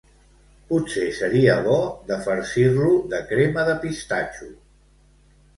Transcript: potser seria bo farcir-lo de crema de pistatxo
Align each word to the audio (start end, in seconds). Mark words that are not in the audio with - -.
potser 0.71 1.03
seria 1.17 1.57
bo 1.67 1.75
farcir-lo 2.29 2.89
de 3.15 3.23
crema 3.33 3.67
de 3.71 3.79
pistatxo 3.87 4.53